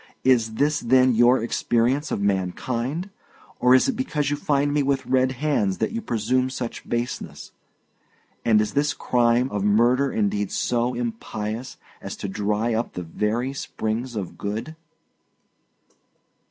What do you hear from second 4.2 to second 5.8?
you find me with red hands